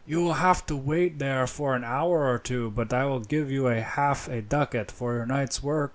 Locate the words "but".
2.71-2.91